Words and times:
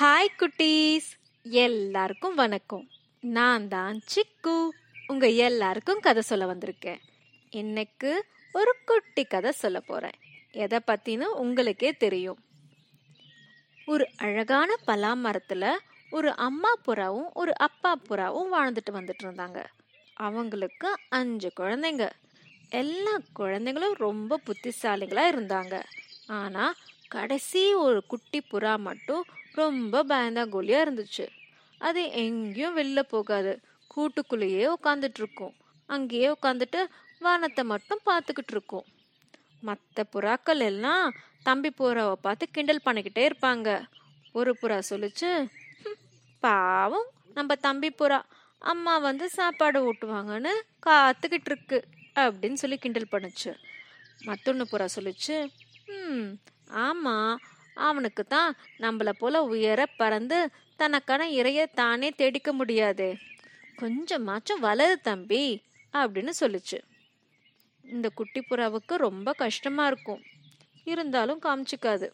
Hi 0.00 0.26
குட்டீஸ். 0.38 1.08
எல்லாருக்கும் 1.42 2.34
வணக்கம். 2.34 2.88
நான் 3.20 3.68
தான் 3.68 4.00
சிக்கு. 4.14 4.68
உங்க 5.06 5.28
எல்லாருக்கும் 5.28 6.00
கதை 6.00 6.22
சொல்ல 6.22 6.54
வந்திருக்கேன். 6.54 6.98
இன்னைக்கு 7.50 8.24
ஒரு 8.52 8.76
குட்டி 8.84 9.24
கதை 9.24 9.52
சொல்ல 9.52 9.80
போறேன். 9.80 10.12
எதை 10.50 10.78
பத்தின்னு 10.86 11.22
உங்களுக்கே 11.22 11.92
தெரியும். 11.92 12.38
ஒரு 13.86 14.08
அழகான 14.16 14.76
பலா 14.84 15.14
மரத்துல 15.14 15.76
ஒரு 16.10 16.36
அம்மா 16.36 16.72
புறாவும் 16.86 17.32
ஒரு 17.32 17.58
அப்பா 17.58 17.98
புறாவும் 18.08 18.46
வாழ்ந்துட்டு 18.52 18.90
வந்துட்டு 18.90 19.22
இருந்தாங்க. 19.22 19.64
அவங்களுக்கு 20.14 20.94
அஞ்சு 21.08 21.52
குழந்தைங்க. 21.56 22.10
எல்லா 22.68 23.18
குழந்தைங்களும் 23.38 23.92
ரொம்ப 23.92 24.40
புத்திசாலிகளா 24.46 25.24
இருந்தாங்க. 25.34 25.82
ஆனா 26.26 26.74
கடைசி 27.08 27.74
ஒரு 27.74 28.06
குட்டி 28.06 28.42
புறா 28.52 28.78
மட்டும் 28.78 29.24
ரொம்ப 29.60 30.02
பயந்தாங்கோலியா 30.10 30.78
இருந்துச்சு. 30.84 31.26
அது 31.80 32.02
எங்கேயும் 32.22 32.78
வெளில 32.78 33.00
போகாது. 33.14 33.52
கூட்டுக்குள்ளேயே 33.94 34.64
உட்காந்துட்டு 34.76 35.20
இருக்கும் 35.22 35.54
அங்கேயே 35.88 36.28
உட்காந்துட்டு 36.36 36.80
வானத்தை 37.20 37.62
மட்டும் 37.72 38.02
பார்த்துக்கிட்டு 38.08 38.54
இருக்கும் 38.54 38.86
மற்ற 39.62 40.04
புறாக்கள் 40.14 40.62
எல்லாம் 40.70 41.06
தம்பி 41.42 41.70
புறாவை 41.78 42.16
பார்த்து 42.26 42.44
கிண்டல் 42.50 42.86
பண்ணிக்கிட்டே 42.86 43.22
இருப்பாங்க. 43.28 43.68
ஒரு 44.34 44.50
புறா 44.60 44.78
சொல்லுச்சு 44.90 45.30
பாவம் 46.42 47.08
நம்ம 47.36 47.54
தம்பி 47.66 47.88
புறா. 48.00 48.18
அம்மா 48.72 48.94
வந்து 49.06 49.26
சாப்பாடு 49.36 49.78
ஊட்டுவாங்கன்னு 49.88 50.52
காத்துக்கிட்டு 50.86 51.50
இருக்கு 51.50 51.78
அப்படின்னு 52.24 52.60
சொல்லி 52.62 52.76
கிண்டல் 52.84 53.12
பண்ணுச்சு. 53.12 53.50
மத்தொன்னு 54.28 54.64
புறா 54.72 54.86
சொல்லுச்சு 54.96 55.36
ம் 55.96 56.28
ஆமா 56.86 57.16
அவனுக்கு 57.78 58.24
தான் 58.24 58.56
நம்மள 58.78 59.10
போல 59.10 59.42
உயர 59.42 59.80
பறந்து 59.96 60.38
தனக்கான 60.76 61.22
இறைய 61.30 61.66
தானே 61.74 62.10
தேடிக்க 62.10 62.52
முடியாது. 62.52 63.08
கொஞ்சமாச்சும் 63.76 64.62
வளரு 64.62 64.96
தம்பி 65.02 65.62
அப்படின்னு 65.92 66.32
சொல்லுச்சு. 66.40 66.78
இந்த 67.84 68.08
குட்டி 68.08 68.40
புறாவுக்கு 68.40 68.94
ரொம்ப 68.94 69.32
கஷ்டமா 69.32 69.86
இருக்கும். 69.86 70.22
இருந்தாலும் 70.84 71.40
காமிச்சிக்காது. 71.42 72.08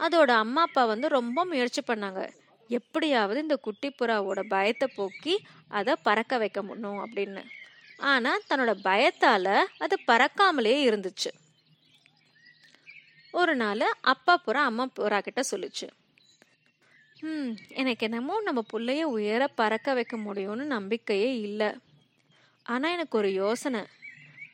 அதோட 0.00 0.30
அம்மா 0.44 0.62
அப்பா 0.62 0.84
வந்து 0.84 1.08
ரொம்ப 1.08 1.44
முயற்சி 1.44 1.82
பண்ணாங்க. 1.86 2.20
எப்படியாவது 2.68 3.40
இந்த 3.40 3.56
குட்டி 3.56 3.88
புறாவோட 3.88 4.40
பயத்தை 4.48 4.88
போக்கி 4.94 5.34
அதை 5.68 5.94
பறக்க 6.02 6.38
வைக்க 6.38 6.62
முடியும் 6.62 7.00
அப்படின்னு. 7.04 7.42
ஆனால் 7.96 8.42
தன்னோட 8.48 8.72
பயத்தால் 8.82 9.52
அது 9.78 9.98
பறக்காமலே 10.06 10.74
இருந்துச்சு. 10.88 11.30
ஒரு 13.30 13.56
நாள் 13.56 13.86
அப்பா 14.00 14.40
புறா 14.46 14.62
அம்மா 14.62 14.88
புறா 14.96 15.18
கிட்ட 15.20 15.40
சொல்லுச்சு. 15.50 15.88
ம் 17.20 17.56
எனக்கு 17.68 18.04
என்னமோ 18.04 18.40
நம்ம 18.40 18.64
பிள்ளைய 18.72 19.02
உயர 19.02 19.46
பறக்க 19.46 19.92
வைக்க 19.92 20.16
முடியும்னு 20.16 20.64
நம்பிக்கையே 20.66 21.40
இல்லை. 21.40 21.70
ஆனால் 22.62 22.90
எனக்கு 22.90 23.18
ஒரு 23.18 23.32
யோசனை. 23.32 23.82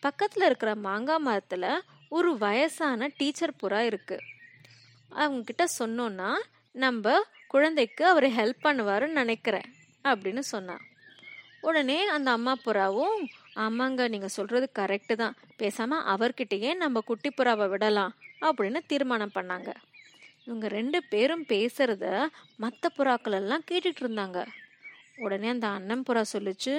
பக்கத்தில் 0.01 0.43
இருக்கிற 0.43 0.75
மாங்காய் 0.75 1.19
மரத்தில் 1.19 1.85
ஒரு 2.09 2.39
வயசான 2.39 3.09
டீச்சர் 3.17 3.59
புறா 3.63 3.79
இருக்கு. 3.79 4.19
அவங்க 5.09 5.41
கிட்ட 5.43 5.65
சொன்னோன்னா 5.79 6.31
நம்ம 6.73 7.23
குழந்தைக்கு 7.47 8.07
அவர் 8.07 8.25
ஹெல்ப் 8.25 8.65
பண்ணுவாருன்னு 8.65 9.21
நினைக்கிறேன் 9.23 9.69
அப்படின்னு 10.05 10.39
சொன்னான். 10.39 10.85
உடனே 11.61 12.07
அந்த 12.07 12.31
அம்மா 12.31 12.53
புறாவும் 12.65 13.19
ஆமாங்க 13.57 14.09
நீங்க 14.09 14.29
சொல்றது 14.29 14.71
கரெக்டு 14.79 15.15
தான். 15.15 15.37
பேசாம 15.59 15.99
அவர்கிட்டயே 16.15 16.75
நம்ம 16.75 17.01
குட்டி 17.01 17.31
புறாவை 17.31 17.69
விடலாம் 17.69 18.15
அப்படின்னு 18.41 18.81
தீர்மானம் 18.87 19.35
பண்ணாங்க. 19.35 19.71
இவங்க 20.45 20.69
ரெண்டு 20.69 21.03
பேரும் 21.03 21.45
பேசுறத 21.49 22.27
மற்ற 22.57 22.91
புறாக்கள் 22.99 23.33
எல்லாம் 23.33 23.65
கேட்டுட்டு 23.71 24.03
இருந்தாங்க. 24.03 24.47
உடனே 25.17 25.49
அந்த 25.49 25.67
அண்ணன் 25.67 26.05
புறா 26.09 26.23
சொல்லுச்சு 26.33 26.75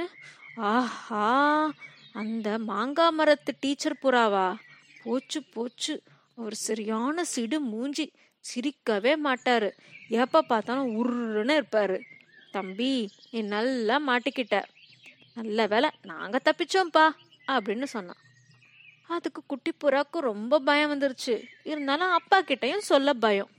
ஆஹா 0.57 1.73
அந்த 2.13 2.57
மாங்காய் 2.59 3.11
மரத்து 3.11 3.55
டீச்சர் 3.59 4.01
புறாவா? 4.03 4.55
போச்சு 5.03 5.43
போச்சு. 5.43 6.03
அவர் 6.35 6.53
சரியான 6.53 7.23
சிடு 7.23 7.59
மூஞ்சி. 7.59 8.11
சிரிக்கவே 8.45 9.13
மாட்டாரு. 9.23 9.69
எப்ப 10.09 10.41
பார்த்தாலும் 10.41 10.91
உருன்னு 10.97 11.61
இருப்பாரு. 11.61 11.97
தம்பி 12.51 13.09
நீ 13.31 13.41
நல்லா 13.41 13.95
மாட்டிக்கிட்ட. 14.07 14.63
நல்ல 15.37 15.65
வேலை 15.67 15.89
நாங்க 16.01 16.39
தப்பிச்சோம்ப்பா 16.45 17.09
அப்படின்னு 17.47 17.83
சொன்னான். 17.83 18.21
அதுக்கு 19.07 19.41
குட்டி 19.45 19.71
புறாக்கு 19.83 20.19
ரொம்ப 20.19 20.59
பயம் 20.59 20.91
வந்துருச்சு. 20.91 21.43
இருந்தாலும் 21.63 22.11
அப்பா 22.11 22.41
கிட்டையும் 22.41 22.87
சொல்ல 22.91 23.13
பயம். 23.13 23.49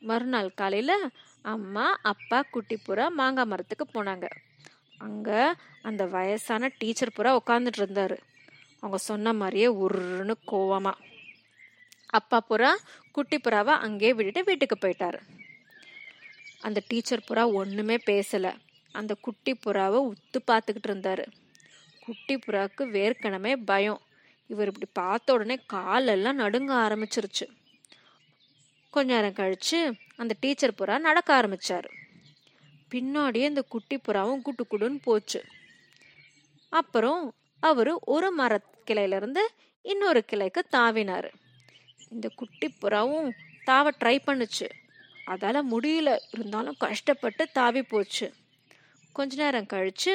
மறுநாள் 0.00 0.54
காலையில 0.54 0.98
அம்மா 1.42 1.98
அப்பா 2.02 2.42
குட்டி 2.42 2.78
புறா 2.88 3.08
மாங்காய் 3.08 3.44
மரத்துக்கு 3.44 3.86
போனாங்க. 3.92 4.26
அங்க 4.98 5.56
அந்த 5.82 6.06
வயசான 6.06 6.70
டீச்சர் 6.78 7.16
புறா 7.16 7.38
உட்காந்துட்டு 7.46 7.80
இருந்தாரு. 7.82 8.16
அவங்க 8.76 8.98
சொன்ன 8.98 9.32
மாதிரியே 9.32 9.66
உருன்னு 9.66 10.34
கோவமா. 10.46 10.92
அப்பா 12.06 12.44
புறா 12.50 12.70
குட்டி 13.12 13.36
புறாவை 13.36 13.74
அங்கேயே 13.86 14.14
விட்டுட்டு 14.14 14.44
வீட்டுக்கு 14.44 14.76
போயிட்டாரு. 14.80 15.20
அந்த 16.60 16.82
டீச்சர் 16.88 17.24
புறா 17.28 17.52
ஒண்ணுமே 17.52 17.96
பேசலை. 17.96 18.54
அந்த 18.92 19.16
குட்டி 19.20 19.52
புறாவை 19.52 20.12
உத்து 20.12 20.38
பார்த்துக்கிட்டு 20.46 20.88
இருந்தாரு. 20.88 21.26
குட்டி 22.04 22.34
புறாவுக்கு 22.34 22.94
வேர்க்கனமே 22.96 23.56
பயம். 23.64 24.00
இவர் 24.46 24.66
இப்படி 24.66 24.86
பார்த்த 24.92 25.32
உடனே 25.32 25.58
காலெல்லாம் 25.66 26.38
நடுங்க 26.38 26.74
ஆரம்பிச்சிருச்சு. 26.74 27.46
கொஞ்ச 28.90 29.14
நேரம் 29.14 29.32
கழிச்சு 29.32 29.92
அந்த 30.16 30.34
டீச்சர் 30.40 30.74
புறா 30.78 30.98
நடக்க 30.98 31.42
ஆரம்பிச்சார். 31.42 31.88
பின்னாடியே 32.90 33.44
அந்த 33.44 33.62
குட்டி 33.62 33.96
புறாவும் 33.96 34.42
குட்டு 34.42 34.66
குடுன்னு 34.70 34.98
போச்சு. 35.02 35.44
அப்புறம் 36.68 37.34
அவர் 37.60 37.92
ஒரு 37.92 38.30
மர 38.30 38.60
கிளையிலருந்து 38.86 39.40
இன்னொரு 39.82 40.24
கிளைக்கு 40.32 40.62
தாவினார். 40.72 41.30
இந்த 42.08 42.28
குட்டி 42.28 42.74
புறாவும் 42.82 43.30
தாவ 43.66 43.90
ட்ரை 44.00 44.18
பண்ணுச்சு. 44.26 44.68
அதால் 45.26 45.70
முடியல. 45.70 46.18
இருந்தாலும் 46.30 46.74
கஷ்டப்பட்டு 46.78 47.48
தாவி 47.52 47.82
போச்சு. 47.82 48.32
கொஞ்ச 49.12 49.42
நேரம் 49.42 49.66
கழிச்சு 49.72 50.12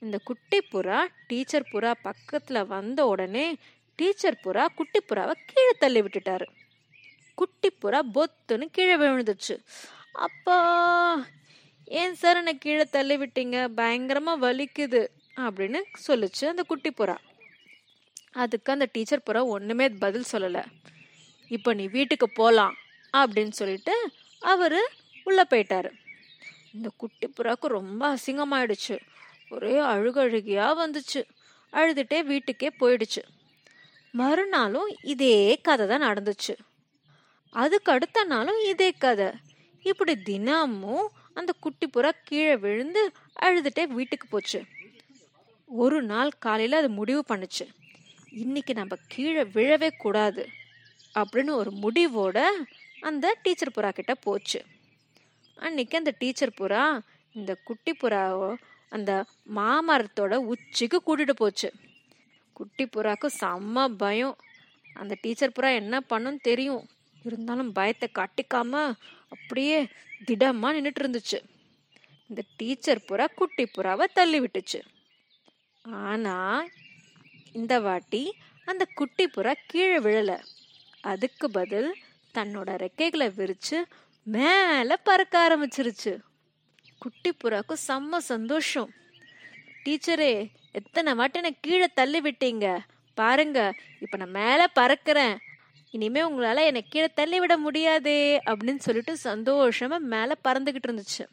இந்த 0.00 0.18
குட்டி 0.18 0.58
புறா 0.72 1.06
டீச்சர் 1.26 1.68
புறா 1.72 1.92
பக்கத்துல 2.04 2.66
வந்த 2.66 3.06
உடனே 3.06 3.56
டீச்சர் 3.96 4.40
புறா 4.44 4.66
குட்டி 4.74 5.00
புறாவை 5.08 5.34
கீழே 5.46 5.72
தள்ளி 5.78 6.00
விட்டுட்டாரு. 6.00 6.46
குட்டி 7.34 7.68
புறா 7.82 8.00
பொத்துன்னு 8.14 8.66
கீழே 8.72 8.96
விழுந்துச்சு. 8.96 9.54
அப்பா 10.12 10.58
ஏன் 11.84 12.14
சார் 12.14 12.36
என்னை 12.36 12.58
கீழே 12.58 12.84
தள்ளி 12.84 13.16
விட்டீங்க? 13.16 13.56
பயங்கரமா 13.76 14.34
வலிக்குது 14.40 15.06
அப்படின்னு 15.36 15.82
சொல்லுச்சு 16.08 16.44
அந்த 16.44 16.62
குட்டி 16.62 16.90
புறா. 16.90 17.16
அதுக்கு 18.32 18.72
அந்த 18.72 18.88
டீச்சர் 18.92 19.22
புறா 19.26 19.44
ஒண்ணுமே 19.44 19.88
பதில் 19.88 20.24
சொல்லல. 20.32 20.64
இப்போ 21.48 21.74
நீ 21.74 21.86
வீட்டுக்கு 21.86 22.30
போலாம் 22.30 22.74
அப்படின்னு 23.16 23.50
சொல்லிட்டு 23.50 24.10
அவரு 24.40 24.90
உள்ள 25.24 25.46
போயிட்டாரு. 25.50 25.90
இந்த 26.74 26.90
குட்டி 26.96 27.26
புறாக்கு 27.28 27.66
ரொம்ப 27.66 28.14
அசிங்கமாயிடுச்சு. 28.14 28.98
ஒரே 29.50 29.74
அழுகழுகியா 29.74 30.66
வந்துச்சு. 30.84 31.22
அழுதுட்டே 31.72 32.24
வீட்டுக்கே 32.24 32.70
போயிடுச்சு. 32.80 33.22
மறுநாளும் 34.12 34.96
இதே 35.02 35.58
கதை 35.62 35.86
தான் 35.86 36.02
நடந்துச்சு. 36.02 36.54
அதுக்கு 37.50 37.92
அடுத்த 37.92 38.24
நாளும் 38.24 38.64
இதே 38.64 38.90
கதை. 38.90 39.26
இப்படி 39.82 40.16
தினமும் 40.16 41.10
அந்த 41.34 41.52
குட்டி 41.60 41.90
புறா 41.96 42.10
கீழே 42.24 42.56
விழுந்து 42.56 43.12
அழுதுட்டே 43.42 43.86
வீட்டுக்கு 43.86 44.26
போச்சு. 44.28 44.64
ஒரு 45.66 46.02
நாள் 46.02 46.30
காலையில 46.38 46.76
அது 46.76 46.88
முடிவு 46.88 47.24
பண்ணுச்சு. 47.28 47.66
இன்னைக்கு 48.30 48.74
நம்ம 48.74 48.96
கீழே 49.08 49.42
விழவே 49.42 49.90
கூடாது 49.98 50.48
அப்படின்னு 51.14 51.50
ஒரு 51.50 51.70
முடிவோட 51.70 52.46
அந்த 53.00 53.36
டீச்சர் 53.42 53.72
புறா 53.76 53.92
கிட்ட 53.92 54.14
போச்சு. 54.14 54.64
அன்னைக்கு 55.58 55.96
அந்த 55.98 56.12
டீச்சர் 56.18 56.58
புறா 56.60 57.00
இந்த 57.32 57.52
குட்டி 57.64 57.92
புறாவோ 57.92 58.50
அந்த 58.88 59.12
மாமரத்தோட 59.54 60.34
உச்சிக்கு 60.34 60.98
கூட்டிட்டு 61.06 61.30
போச்சு. 61.30 61.72
குட்டி 62.52 62.84
புறாக்கு 62.84 63.28
செம்ம 63.40 63.86
பயம். 63.88 64.36
அந்த 64.94 65.14
டீச்சர் 65.20 65.54
புறா 65.56 65.74
என்ன 65.74 66.00
பண்ணுன்னு 66.10 66.40
தெரியும். 66.40 66.84
இருந்தாலும் 67.24 67.72
பயத்தை 67.72 68.08
காட்டிக்காம 68.14 68.94
அப்படியே 69.28 69.78
திடமா 70.26 70.68
நின்றுட்டு 70.76 71.02
இருந்துச்சு. 71.02 71.38
இந்த 72.28 72.42
டீச்சர் 72.56 73.04
புறா 73.08 73.26
குட்டி 73.34 73.64
புறாவை 73.76 74.04
தள்ளி 74.14 74.40
விட்டுச்சு. 74.40 74.80
ஆனா 75.82 76.64
இந்த 77.52 77.80
வாட்டி 77.80 78.22
அந்த 78.64 78.84
குட்டி 78.94 79.24
புறா 79.36 79.52
கீழே 79.66 79.98
விழல. 79.98 80.32
அதுக்கு 81.00 81.50
பதில் 81.50 81.90
தன்னோட 82.34 82.70
ரெக்கைகளை 82.84 83.28
விரிச்சு 83.38 83.78
மேல 84.34 84.96
பறக்க 84.96 85.34
ஆரம்பிச்சிருச்சு. 85.46 86.18
குட்டி 86.98 87.30
புறாக்கு 87.30 87.74
செம்ம 87.88 88.16
சந்தோஷம். 88.16 88.90
டீச்சரே 89.84 90.32
எத்தனை 90.72 91.14
வாட்டி 91.14 91.38
என்னை 91.38 91.56
கீழே 91.60 91.88
தள்ளி 91.94 92.20
விட்டீங்க? 92.20 92.78
பாருங்க 93.14 93.74
இப்ப 94.00 94.16
நான் 94.16 94.30
மேல 94.30 94.66
பறக்கிறேன். 94.80 95.36
இனிமே 95.90 96.20
உங்களால 96.20 96.64
என்னை 96.64 96.82
கீழே 96.88 97.08
தள்ளி 97.14 97.38
விட 97.38 97.56
முடியாதே 97.56 98.40
அப்படின்னு 98.46 98.78
சொல்லிட்டு 98.78 99.16
சந்தோஷமா 99.24 99.98
மேல 99.98 100.36
பறந்துகிட்டு 100.44 100.88
இருந்துச்சு. 100.88 101.24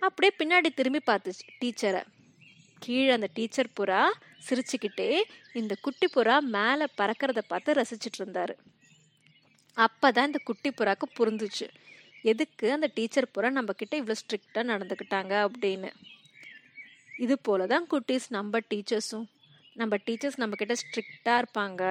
அப்படியே 0.00 0.32
பின்னாடி 0.38 0.74
திரும்பி 0.74 1.00
பார்த்துச்சு 1.06 1.44
டீச்சரை. 1.60 2.04
கீழே 2.78 3.10
அந்த 3.10 3.28
டீச்சர் 3.32 3.74
புறா 3.80 4.02
சிரிச்சுக்கிட்டே 4.48 5.22
இந்த 5.52 5.74
குட்டி 5.80 6.08
புறா 6.14 6.38
மேலே 6.38 6.86
பறக்கிறத 6.98 7.38
பார்த்து 7.48 7.72
ரசிச்சிட்டு 7.72 8.18
இருந்தாரு. 8.18 8.54
அப்பதான் 9.76 10.26
இந்த 10.26 10.38
குட்டி 10.44 10.70
புறாக்கு 10.70 11.06
புரிந்துச்சு 11.18 11.68
எதுக்கு 12.24 12.72
அந்த 12.72 12.90
டீச்சர் 12.94 13.32
புற 13.32 13.50
நம்ம 13.50 13.72
கிட்ட 13.72 13.94
இவ்வளோ 14.00 14.16
ஸ்ட்ரிக்டாக 14.20 14.64
நடந்துக்கிட்டாங்க 14.72 15.34
அப்படின்னு? 15.46 15.90
இது 17.24 17.38
போல 17.38 17.66
தான் 17.66 17.86
குட்டீஸ் 17.92 18.26
நம்ம 18.28 18.60
டீச்சர்ஸும். 18.70 19.26
நம்ம 19.76 19.96
டீச்சர்ஸ் 20.06 20.40
நம்ம 20.42 20.56
கிட்ட 20.56 21.38
இருப்பாங்க. 21.42 21.82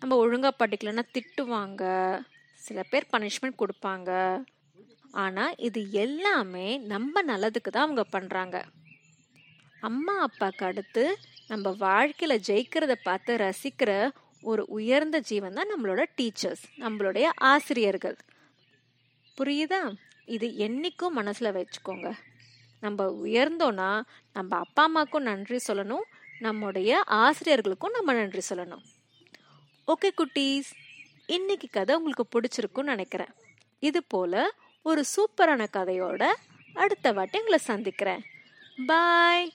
நம்ம 0.00 0.16
ஒழுங்கா 0.24 0.50
படிக்கலைன்னா 0.62 1.04
திட்டுவாங்க. 1.16 1.82
சில 2.60 2.82
பேர் 2.90 3.10
பனிஷ்மெண்ட் 3.12 3.60
கொடுப்பாங்க. 3.62 4.10
ஆனால் 5.10 5.54
இது 5.56 5.90
எல்லாமே 5.90 6.68
நம்ம 6.92 7.22
நல்லதுக்கு 7.22 7.70
தான் 7.70 7.86
அவங்க 7.88 8.04
பண்ணுறாங்க 8.16 8.58
அம்மா 9.88 10.14
அப்பாவுக்கு 10.26 10.64
அடுத்து 10.66 11.04
நம்ம 11.48 11.70
வாழ்க்கையில் 11.70 12.42
ஜெயிக்கிறத 12.48 12.94
பார்த்து 13.04 13.36
ரசிக்கிற 13.36 14.10
ஒரு 14.42 14.62
உயர்ந்த 14.66 15.18
ஜீவன் 15.20 15.58
தான் 15.58 15.70
நம்மளோட 15.72 16.02
டீச்சர்ஸ் 16.18 16.62
நம்மளுடைய 16.84 17.26
ஆசிரியர்கள். 17.36 18.16
புரியுதா? 19.40 19.96
இது 20.24 20.48
என்னைக்கும் 20.48 21.08
மனசில் 21.10 21.52
வச்சுக்கோங்க. 21.52 22.12
நம்ம 22.80 23.04
உயர்ந்தோன்னா 23.04 24.02
நம்ம 24.32 24.56
அப்பா 24.56 24.82
அம்மாவுக்கும் 24.82 25.22
நன்றி 25.22 25.58
சொல்லணும். 25.68 26.02
நம்முடைய 26.38 27.04
ஆசிரியர்களுக்கும் 27.06 27.92
நம்ம 27.92 28.12
நன்றி 28.12 28.56
சொல்லணும். 28.56 28.82
ஓகே 29.86 30.10
குட்டீஸ். 30.16 30.70
இன்னைக்கு 31.26 31.68
கதை 31.70 31.96
உங்களுக்கு 31.96 32.40
பிடிச்சிருக்குன்னு 32.40 32.82
நினைக்கிறேன். 32.82 33.32
இது 33.78 34.02
போல 34.02 34.54
ஒரு 34.82 35.04
சூப்பரான 35.16 35.66
கதையோட 35.72 36.32
அடுத்த 36.74 37.12
வாட்டி 37.12 37.38
உங்களை 37.38 37.58
சந்திக்கிறேன். 37.58 38.22
பாய். 38.86 39.52